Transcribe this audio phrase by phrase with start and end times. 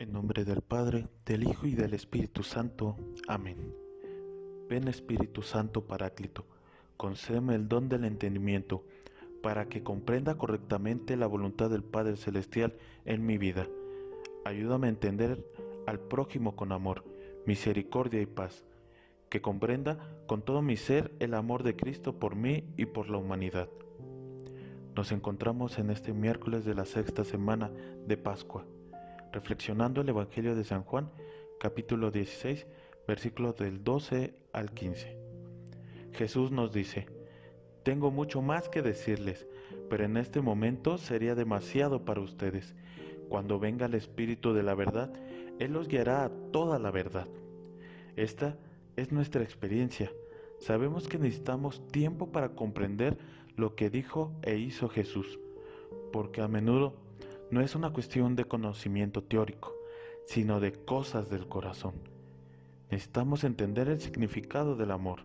[0.00, 2.94] En nombre del Padre, del Hijo y del Espíritu Santo.
[3.26, 3.74] Amén.
[4.68, 6.46] Ven Espíritu Santo Paráclito,
[6.96, 8.84] concédeme el don del entendimiento,
[9.42, 12.76] para que comprenda correctamente la voluntad del Padre Celestial
[13.06, 13.66] en mi vida.
[14.44, 15.44] Ayúdame a entender
[15.88, 17.04] al prójimo con amor,
[17.44, 18.64] misericordia y paz,
[19.28, 23.18] que comprenda con todo mi ser el amor de Cristo por mí y por la
[23.18, 23.68] humanidad.
[24.94, 27.72] Nos encontramos en este miércoles de la sexta semana
[28.06, 28.64] de Pascua
[29.32, 31.10] reflexionando el Evangelio de San Juan,
[31.58, 32.66] capítulo 16,
[33.06, 35.16] versículos del 12 al 15.
[36.12, 37.06] Jesús nos dice,
[37.82, 39.46] tengo mucho más que decirles,
[39.88, 42.74] pero en este momento sería demasiado para ustedes.
[43.28, 45.12] Cuando venga el Espíritu de la verdad,
[45.58, 47.28] Él los guiará a toda la verdad.
[48.16, 48.56] Esta
[48.96, 50.12] es nuestra experiencia.
[50.58, 53.16] Sabemos que necesitamos tiempo para comprender
[53.56, 55.38] lo que dijo e hizo Jesús,
[56.12, 56.94] porque a menudo
[57.50, 59.74] no es una cuestión de conocimiento teórico,
[60.24, 61.94] sino de cosas del corazón.
[62.90, 65.20] Necesitamos entender el significado del amor,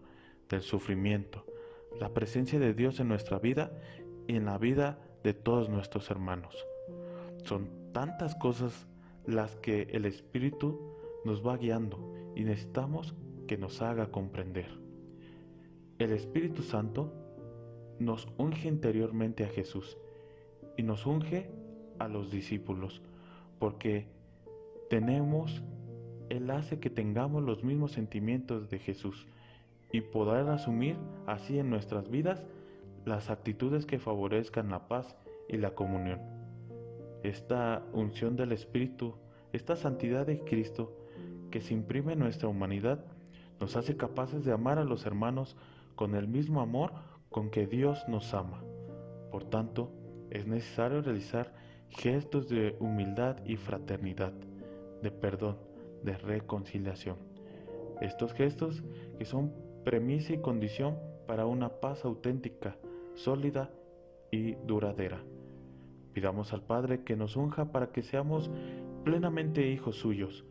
[0.50, 1.46] del sufrimiento,
[2.00, 3.72] la presencia de Dios en nuestra vida
[4.28, 6.56] y en la vida de todos nuestros hermanos.
[7.44, 8.88] Son tantas cosas
[9.26, 10.80] las que el Espíritu
[11.26, 13.16] nos va guiando y necesitamos
[13.48, 14.80] que nos haga comprender.
[16.00, 17.14] El Espíritu Santo
[18.00, 19.98] nos unge interiormente a Jesús
[20.76, 21.50] y nos unge
[22.00, 23.02] a los discípulos,
[23.60, 24.08] porque
[24.90, 25.64] tenemos,
[26.30, 29.28] Él hace que tengamos los mismos sentimientos de Jesús
[29.92, 32.46] y poder asumir así en nuestras vidas
[33.06, 35.16] las actitudes que favorezcan la paz
[35.48, 36.20] y la comunión.
[37.24, 39.16] Esta unción del Espíritu,
[39.52, 40.98] esta santidad de Cristo
[41.52, 43.06] que se imprime en nuestra humanidad,
[43.60, 45.56] nos hace capaces de amar a los hermanos
[45.96, 46.92] con el mismo amor
[47.30, 48.64] con que Dios nos ama.
[49.32, 49.92] Por tanto,
[50.32, 51.54] es necesario realizar
[51.96, 54.34] gestos de humildad y fraternidad,
[55.02, 55.58] de perdón,
[56.04, 57.18] de reconciliación.
[58.02, 58.84] Estos gestos
[59.18, 62.78] que son premisa y condición para una paz auténtica,
[63.16, 63.72] sólida
[64.32, 65.24] y duradera.
[66.14, 68.50] Pidamos al Padre que nos unja para que seamos
[69.04, 70.46] plenamente hijos suyos,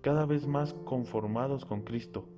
[0.00, 2.28] cada vez más conformados con Cristo,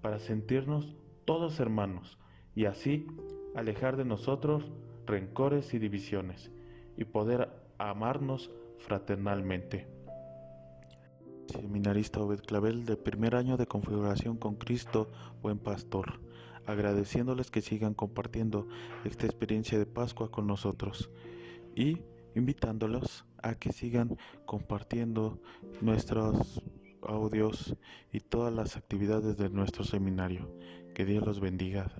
[0.00, 2.18] para sentirnos todos hermanos
[2.54, 3.06] y así
[3.54, 4.70] alejar de nosotros
[5.06, 6.50] rencores y divisiones
[6.96, 9.86] y poder amarnos fraternalmente.
[11.48, 15.10] Seminarista Obed Clavel de primer año de configuración con Cristo,
[15.42, 16.20] buen pastor,
[16.66, 18.66] agradeciéndoles que sigan compartiendo
[19.04, 21.10] esta experiencia de Pascua con nosotros
[21.74, 21.98] y
[22.34, 25.40] invitándolos a que sigan compartiendo
[25.80, 26.62] nuestros
[27.02, 27.76] audios
[28.12, 30.50] y todas las actividades de nuestro seminario.
[30.94, 31.90] Que Dios los bendiga.